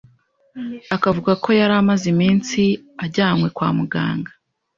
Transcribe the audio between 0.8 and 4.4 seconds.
akavuga ko yari amaze iminsi ajyanywe kwa muganga